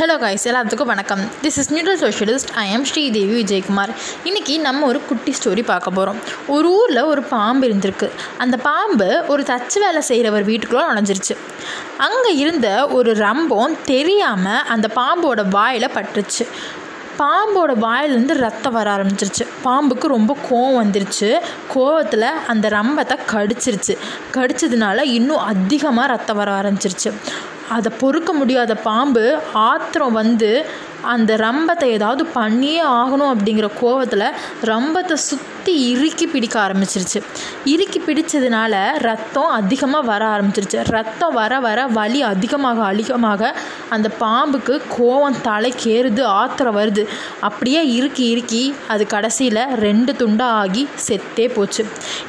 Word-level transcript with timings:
Hello 0.00 0.14
guys 0.20 0.46
எல்லாத்துக்கும் 0.48 0.90
வணக்கம். 0.90 1.22
This 1.42 1.56
is 1.60 1.68
neutral 1.72 1.98
socialist 2.02 2.50
I 2.62 2.70
am 2.70 2.84
Sridevi 2.90 3.34
Vijayakumar 3.40 3.90
இன்றைக்கி 4.28 4.54
நம்ம 4.66 4.86
ஒரு 4.86 5.00
குட்டி 5.08 5.32
ஸ்டோரி 5.38 5.62
பார்க்க 5.70 5.90
போகிறோம் 5.90 6.20
ஒரு 6.54 6.68
ஊரில் 6.76 7.00
ஒரு 7.02 7.22
பாம்பு 7.32 7.66
இருந்திருக்கு. 7.68 8.08
அந்த 8.42 8.56
பாம்பு 8.68 9.08
ஒரு 9.32 9.42
தச்சு 9.42 9.78
வேலை 9.84 10.00
செய்கிறவர் 10.00 10.46
வீட்டுக்குள்ளே 10.50 10.86
நுழைஞ்சிருச்சு. 10.90 11.36
அங்கே 12.06 12.32
இருந்த 12.44 12.86
ஒரு 12.98 13.12
ரம்பம் 13.24 13.76
தெரியாமல் 13.92 14.64
அந்த 14.74 14.88
பாம்போட 14.98 15.48
வாயில் 15.56 15.94
பட்டுருச்சு. 15.98 16.46
பாம்போட 17.20 17.72
வாயிலேருந்து 17.86 18.38
ரத்தம் 18.46 18.76
வர 18.78 18.96
ஆரம்பிச்சிருச்சு. 18.96 19.46
பாம்புக்கு 19.66 20.14
ரொம்ப 20.16 20.36
கோவம் 20.50 20.80
வந்துருச்சு. 20.82 21.30
கோவத்தில் 21.76 22.28
அந்த 22.46 22.68
ரம்பத்தை 22.78 23.18
கடிச்சிருச்சு. 23.34 23.96
கடிச்சதுனால 24.38 25.00
இன்னும் 25.18 25.46
அதிகமாக 25.52 26.12
ரத்தம் 26.16 26.42
வர 26.42 26.50
ஆரம்பிச்சிருச்சு. 26.60 27.12
அதை 27.76 27.90
பொறுக்க 28.02 28.30
முடியாத 28.32 28.74
பாம்பு 28.88 29.24
ஆத்திரம் 29.70 30.16
வந்து 30.22 30.52
அந்த 31.12 31.32
ரம்பத்தை 31.42 31.86
ஏதாவது 31.96 32.22
பண்ணியே 32.38 32.80
ஆகணும் 33.00 33.30
அப்படிங்கிற 33.34 33.68
கோவத்தில் 33.80 34.24
ரம்பத்தை 34.70 35.16
சுற்றி 35.28 35.72
இறுக்கி 35.92 36.26
பிடிக்க 36.26 36.56
ஆரம்பிச்சிருச்சு. 36.64 37.20
இறுக்கி 37.72 38.00
பிடிச்சதுனால 38.06 38.72
ரத்தம் 39.06 39.52
அதிகமாக 39.58 40.08
வர 40.10 40.22
ஆரம்பிச்சிருச்சு. 40.34 40.80
ரத்தம் 40.96 41.34
வர 41.38 41.60
வர 41.66 41.86
வலி 41.98 42.20
அதிகமாக 42.32 42.82
அதிகமாக 42.90 43.52
அந்த 43.96 44.10
பாம்புக்கு 44.20 44.74
கோவம் 44.96 45.38
தலைக்கேறுது 45.48 46.24
ஆத்திரம் 46.40 46.78
வருது. 46.80 47.04
அப்படியே 47.48 47.82
இறுக்கி 47.96 48.26
இறுக்கி 48.34 48.62
அது 48.94 49.06
கடைசியில் 49.14 49.62
ரெண்டு 49.86 50.14
துண்டாக 50.20 50.60
ஆகி 50.64 50.84
செத்தே 51.06 51.48
போச்சு. 51.56 51.84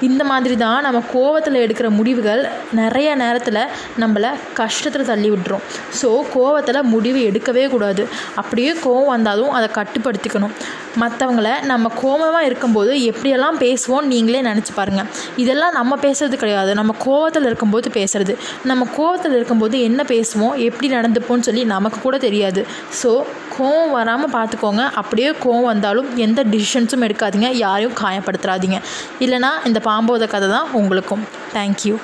இந்த 0.09 0.21
மாதிரி 0.31 0.57
தான் 0.63 0.81
நம்ம 0.87 1.03
கோவத்தில் 1.15 1.61
எடுக்கிற 1.65 1.89
முடிவுகள் 1.99 2.43
நிறைய 2.81 3.09
நேரத்தில் 3.23 3.61
நம்மளை 4.03 4.33
கஷ்டத்தில் 4.61 5.09
தள்ளி 5.11 5.30
விட்டுரும். 5.33 5.63
ஸோ 6.01 6.09
கோவத்தில் 6.35 6.79
முடிவு 6.93 7.19
எடுக்கவே 7.29 7.65
கூடாது. 7.73 8.05
அப்படியே 8.41 8.71
கோவம் 8.85 9.11
வந்தாலும் 9.15 9.51
அதை 9.57 9.69
கட்டுப்படுத்திக்கணும். 9.79 10.55
மற்றவங்கள 11.01 11.49
நம்ம 11.71 11.89
கோபமாக 12.01 12.47
இருக்கும்போது 12.49 12.93
எப்படியெல்லாம் 13.11 13.57
பேசுவோம் 13.65 14.07
நீங்களே 14.13 14.41
நினச்சி 14.47 14.71
பாருங்கள் 14.77 15.09
இதெல்லாம் 15.43 15.75
நம்ம 15.79 15.97
பேசுறது 16.05 16.35
கிடையாது. 16.41 16.71
நம்ம 16.79 16.95
கோவத்தில் 17.05 17.47
இருக்கும்போது 17.49 17.89
பேசுறது. 17.99 18.33
நம்ம 18.71 18.87
கோவத்தில் 18.97 19.35
இருக்கும்போது 19.37 19.77
என்ன 19.89 20.01
பேசுவோம்? 20.13 20.55
எப்படி 20.67 20.89
நடந்துப்போம்னு 20.97 21.47
சொல்லி 21.49 21.63
நமக்கு 21.75 21.99
கூட 22.07 22.17
தெரியாது. 22.27 22.63
ஸோ 23.01 23.11
கோவம் 23.55 23.95
வராமல் 23.97 24.33
பார்த்துக்கோங்க 24.35 24.83
அப்படியே 25.01 25.31
கோவம் 25.45 25.69
வந்தாலும் 25.71 26.09
எந்த 26.25 26.43
டிசிஷன்ஸும் 26.53 27.05
எடுக்காதீங்க. 27.07 27.49
யாரையும் 27.65 27.97
காயப்படுத்துறாதீங்க 28.03 28.79
இல்லைனா 29.25 29.53
இந்த 29.71 29.81
பாம்போத 29.89 30.27
கதை 30.35 30.49
தான் 30.57 30.69
உங்களுக்கும். 30.81 31.25
தேங்க்யூ 31.57 31.97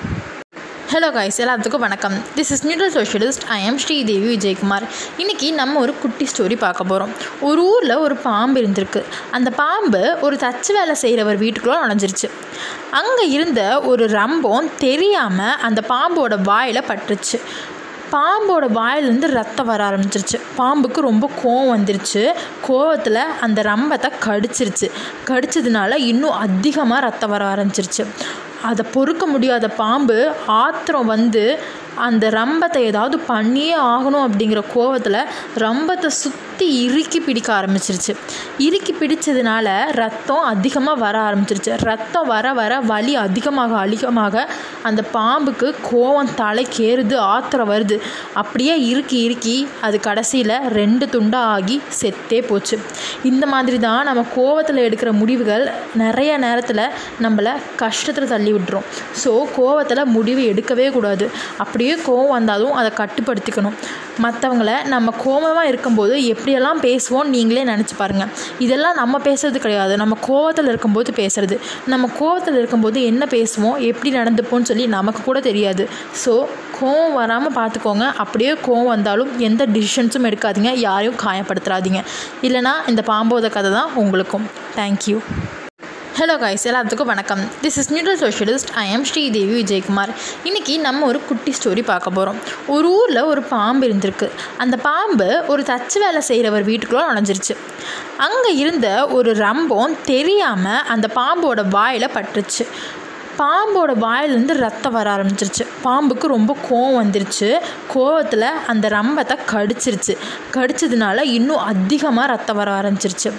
ஹலோ 0.92 1.08
காய்ஸ் 1.16 1.40
எல்லாத்துக்கும் 1.44 1.84
வணக்கம். 1.86 2.14
This 2.36 2.52
is 2.54 2.62
neutral 2.68 2.92
socialist 2.98 3.46
I 3.56 3.58
am 3.64 3.80
Sridevi 3.84 4.28
Vijayakumar 4.34 4.86
இன்றைக்கி 5.22 5.48
நம்ம 5.54 5.80
ஒரு 5.80 5.94
குட்டி 6.02 6.26
ஸ்டோரி 6.32 6.58
பார்க்க 6.58 6.84
போகிறோம் 6.84 7.12
ஒரு 7.48 7.62
ஊரில் 7.72 7.94
ஒரு 7.96 8.16
பாம்பு 8.28 8.62
இருந்திருக்கு. 8.62 9.02
அந்த 9.32 9.50
பாம்பு 9.50 10.02
ஒரு 10.22 10.38
தச்சு 10.44 10.72
வேலை 10.78 10.96
செய்கிறவர் 10.96 11.42
வீட்டுக்குள்ளே 11.44 11.80
நுழைஞ்சிருச்சு. 11.82 12.30
அங்கே 13.00 13.26
இருந்த 13.30 13.82
ஒரு 13.92 14.08
ரம்பம் 14.08 14.70
தெரியாமல் 14.86 15.58
அந்த 15.70 15.84
பாம்போட 15.92 16.42
வாயில் 16.42 16.88
பட்டுருச்சு. 16.92 17.40
பாம்போட 18.16 18.66
வாயிலேருந்து 18.80 19.30
ரத்தம் 19.40 19.70
வர 19.74 19.90
ஆரம்பிச்சிருச்சு. 19.90 20.40
பாம்புக்கு 20.58 21.08
ரொம்ப 21.10 21.32
கோவம் 21.44 21.74
வந்துருச்சு. 21.76 22.26
கோவத்தில் 22.68 23.24
அந்த 23.48 23.62
ரம்பத்தை 23.72 24.12
கடிச்சிருச்சு. 24.28 24.90
கடிச்சதுனால 25.32 25.94
இன்னும் 26.12 26.40
அதிகமாக 26.48 27.06
ரத்தம் 27.10 27.30
வர 27.30 27.46
ஆரம்பிச்சிருச்சு. 27.56 28.06
அதை 28.62 28.86
பொறுக்க 28.94 29.26
முடியாத 29.26 29.68
பாம்பு 29.68 30.34
ஆத்திரம் 30.48 31.06
வந்து 31.06 31.60
அந்த 31.96 32.30
ரம்பத்தை 32.30 32.78
ஏதாவது 32.78 33.20
பண்ணியே 33.20 33.76
ஆகணும் 33.76 34.26
அப்படிங்கிற 34.28 34.64
கோவத்தில் 34.76 35.26
ரம்பத்தை 35.56 36.08
சுற்றி 36.08 36.84
இறுக்கி 36.84 37.20
பிடிக்க 37.20 37.54
ஆரம்பிச்சிருச்சு. 37.54 38.16
இறுக்கி 38.58 38.94
பிடிச்சதுனால 38.94 39.92
ரத்தம் 39.92 40.44
அதிகமாக 40.44 41.00
வர 41.00 41.20
ஆரம்பிச்சிருச்சு. 41.20 41.84
ரத்தம் 41.84 42.28
வர 42.28 42.54
வர 42.54 42.80
வலி 42.80 43.16
அதிகமாக 43.16 43.78
அதிகமாக 43.78 44.48
அந்த 44.89 45.02
பாம்புக்கு 45.15 45.67
கோவம் 45.89 46.31
தலைக்கேறுது 46.42 47.15
ஆத்திரம் 47.33 47.70
வருது. 47.73 47.98
அப்படியே 48.42 48.75
இறுக்கி 48.92 49.17
இறுக்கி 49.27 49.55
அது 49.87 49.98
கடைசியில் 50.08 50.55
ரெண்டு 50.80 51.05
துண்டாக 51.15 51.53
ஆகி 51.55 51.77
செத்தே 51.99 52.39
போச்சு. 52.49 52.77
இந்த 53.31 53.45
மாதிரி 53.53 53.77
தான் 53.87 54.08
நம்ம 54.09 54.23
கோவத்தில் 54.37 54.83
எடுக்கிற 54.87 55.11
முடிவுகள் 55.21 55.65
நிறைய 56.03 56.31
நேரத்தில் 56.45 56.83
நம்மளை 57.25 57.53
கஷ்டத்தில் 57.83 58.31
தள்ளி 58.33 58.52
விட்டுரும். 58.55 58.86
ஸோ 59.23 59.31
கோவத்தில் 59.58 60.03
முடிவு 60.17 60.42
எடுக்கவே 60.52 60.87
கூடாது. 60.98 61.25
அப்படியே 61.64 61.93
கோவம் 62.08 62.36
வந்தாலும் 62.37 62.75
அதை 62.81 62.92
கட்டுப்படுத்திக்கணும். 63.02 63.77
மற்றவங்கள 64.25 64.71
நம்ம 64.93 65.09
கோபமாக 65.23 65.69
இருக்கும்போது 65.71 66.14
எப்படியெல்லாம் 66.33 66.80
பேசுவோம் 66.86 67.27
நீங்களே 67.33 67.64
நினச்சி 67.71 67.95
பாருங்கள் 67.98 68.31
இதெல்லாம் 68.65 68.95
நம்ம 69.02 69.15
பேசுறது 69.27 69.58
கிடையாது. 69.65 69.93
நம்ம 70.02 70.15
கோவத்தில் 70.27 70.69
இருக்கும்போது 70.71 71.09
பேசுறது. 71.19 71.55
நம்ம 71.93 72.09
கோவத்தில் 72.19 72.58
இருக்கும்போது 72.61 72.98
என்ன 73.09 73.23
பேசுவோம்? 73.36 73.75
எப்படி 73.89 74.11
நடந்துப்போம்னு 74.19 74.69
சொல்லி 74.69 74.77
நமக்கு 74.86 75.21
கூட 75.27 75.39
தெரியாது. 75.49 75.83
ஸோ 76.23 76.33
கோவம் 76.80 77.15
வராமல் 77.20 77.55
பார்த்துக்கோங்க 77.60 78.08
அப்படியே 78.23 78.54
கோவம் 78.65 78.92
வந்தாலும் 78.93 79.32
எந்த 79.48 79.65
டிசிஷன்ஸும் 79.76 80.27
எடுக்காதீங்க. 80.32 80.73
யாரையும் 80.88 81.21
காயப்படுத்துறாதீங்க 81.26 82.02
இல்லைனா 82.48 82.73
இந்த 82.93 83.04
பாம்போத 83.11 83.49
கதை 83.58 83.71
தான் 83.80 83.93
உங்களுக்கும். 84.04 84.48
தேங்க்யூ 84.80 85.20
ஹலோ 86.20 86.36
கைஸ் 86.42 86.64
எல்லாத்துக்கும் 86.70 87.10
வணக்கம். 87.11 87.42
This 87.64 87.76
is 87.80 87.89
neutral 87.93 88.20
socialist 88.21 88.71
I 88.83 88.86
am 88.93 89.04
Sridevi 89.10 89.54
Vijayakumar 89.60 90.11
இன்றைக்கி 90.48 90.76
நம்ம 90.86 91.05
ஒரு 91.10 91.20
குட்டி 91.27 91.52
ஸ்டோரி 91.58 91.83
பார்க்க 91.89 92.16
போகிறோம் 92.16 92.39
ஒரு 92.76 92.87
ஊரில் 92.99 93.21
ஒரு 93.32 93.42
பாம்பு 93.52 93.83
இருந்திருக்கு. 93.87 94.27
அந்த 94.64 94.76
பாம்பு 94.87 95.27
ஒரு 95.54 95.64
தச்சு 95.71 95.99
வேலை 96.04 96.21
செய்கிறவர் 96.30 96.67
வீட்டுக்குள்ளே 96.70 97.05
நுழைஞ்சிருச்சு. 97.10 97.55
அங்கே 98.27 98.54
இருந்த 98.64 98.87
ஒரு 99.17 99.33
ரம்பம் 99.45 99.98
தெரியாமல் 100.14 100.86
அந்த 100.95 101.10
பாம்போட 101.20 101.67
வாயில் 101.77 102.14
பட்டுருச்சு. 102.16 102.66
பாம்போட 103.37 103.93
வாயிலேருந்து 104.02 104.53
ரத்தம் 104.53 104.93
வர 104.93 105.15
ஆரம்பிச்சிருச்சு. 105.15 105.67
பாம்புக்கு 105.83 106.27
ரொம்ப 106.27 106.58
கோவம் 106.70 107.03
வந்துருச்சு. 107.03 107.59
கோவத்தில் 107.93 108.49
அந்த 108.67 108.87
ரம்பத்தை 108.87 109.37
கடிச்சிருச்சு. 109.52 110.17
கடிச்சதுனால 110.52 111.21
இன்னும் 111.21 111.58
அதிகமாக 111.58 112.27
ரத்தம் 112.27 112.55
வர 112.55 112.71
ஆரம்பிச்சிருச்சு. 112.71 113.31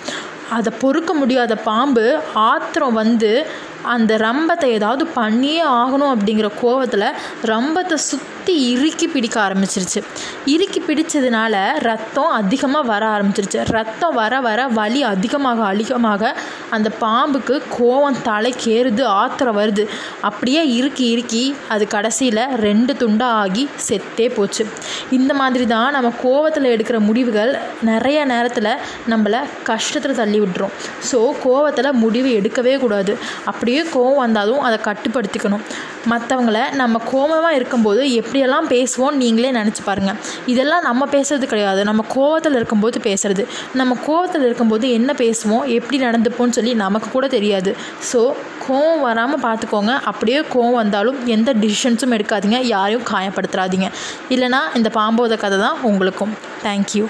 அதை 0.50 0.72
பொறுக்க 0.80 1.14
முடியாத 1.14 1.56
பாம்பு 1.56 2.20
ஆத்திரம் 2.34 2.92
வந்து 2.92 3.46
அந்த 3.94 4.12
ரம்பத்தை 4.26 4.68
ஏதாவது 4.78 5.04
பண்ணியே 5.18 5.62
ஆகணும் 5.80 6.12
அப்படிங்கிற 6.14 6.48
கோவத்தில் 6.62 7.06
ரம்பத்தை 7.50 7.96
சுற்றி 8.10 8.54
இறுக்கி 8.72 9.06
பிடிக்க 9.14 9.36
ஆரம்பிச்சிருச்சு. 9.46 10.00
இறுக்கி 10.54 10.80
பிடிச்சதுனால 10.88 11.54
ரத்தம் 11.88 12.32
அதிகமாக 12.40 12.88
வர 12.92 13.02
ஆரம்பிச்சிருச்சு. 13.14 13.60
ரத்தம் 13.76 14.14
வர 14.20 14.34
வர 14.46 14.60
வலி 14.78 15.00
அதிகமாக 15.12 15.60
அதிகமாக 15.72 16.32
அந்த 16.76 16.88
பாம்புக்கு 17.02 17.54
கோவம் 17.76 18.18
தலைக்கேறுது 18.28 19.04
ஆத்திரம் 19.22 19.58
வருது. 19.60 19.84
அப்படியே 20.28 20.62
இறுக்கி 20.78 21.04
இறுக்கி 21.14 21.44
அது 21.74 21.86
கடைசியில் 21.96 22.42
ரெண்டு 22.66 22.94
துண்டாக 23.02 23.40
ஆகி 23.42 23.64
செத்தே 23.88 24.28
போச்சு. 24.36 24.64
இந்த 25.18 25.32
மாதிரி 25.40 25.66
தான் 25.74 25.94
நம்ம 25.96 26.12
கோவத்தில் 26.24 26.72
எடுக்கிற 26.74 26.98
முடிவுகள் 27.08 27.52
நிறைய 27.90 28.18
நேரத்தில் 28.32 28.72
நம்மளை 29.12 29.42
கஷ்டத்தில் 29.70 30.18
தள்ளி 30.22 30.40
விட்டுரும். 30.44 30.74
ஸோ 31.10 31.20
கோவத்தில் 31.44 31.92
முடிவு 32.04 32.30
எடுக்கவே 32.40 32.74
கூடாது. 32.84 33.12
அப்படியே 33.50 33.77
கோவம் 33.94 34.20
வந்தாலும் 34.24 34.60
அதை 34.68 34.78
கட்டுப்படுத்திக்கணும். 34.88 35.64
மற்றவங்கள 36.12 36.58
நம்ம 36.80 37.00
கோபமாக 37.10 37.56
இருக்கும்போது 37.58 38.02
எப்படியெல்லாம் 38.20 38.68
பேசுவோம் 38.74 39.16
நீங்களே 39.22 39.50
நினச்சி 39.58 39.82
பாருங்கள் 39.88 40.18
இதெல்லாம் 40.52 40.84
நம்ம 40.88 41.08
பேசுறது 41.14 41.46
கிடையாது. 41.52 41.80
நம்ம 41.90 42.04
கோவத்தில் 42.14 42.58
இருக்கும்போது 42.60 43.00
பேசுறது. 43.08 43.44
நம்ம 43.80 43.96
கோவத்தில் 44.06 44.46
இருக்கும்போது 44.48 44.86
என்ன 44.98 45.12
பேசுவோம் 45.22 45.64
எப்படி 45.78 45.98
நடந்துப்போம்னு 46.06 46.56
சொல்லி 46.58 46.74
நமக்கு 46.84 47.10
கூட 47.16 47.26
தெரியாது. 47.36 47.72
ஸோ 48.12 48.22
கோவம் 48.68 49.04
வராமல் 49.08 49.44
பார்த்துக்கோங்க 49.46 49.92
அப்படியே 50.10 50.40
கோவம் 50.54 50.78
வந்தாலும் 50.82 51.20
எந்த 51.36 51.52
டிசிஷன்ஸும் 51.64 52.16
எடுக்காதீங்க. 52.18 52.60
யாரையும் 52.74 53.08
காயப்படுத்துறாதீங்க 53.12 53.88
இல்லைனா 54.36 54.62
இந்த 54.80 54.90
பாம்போத 54.98 55.36
கதை 55.44 55.58
தான் 55.66 55.78
உங்களுக்கும். 55.90 56.34
தேங்க்யூ 56.66 57.06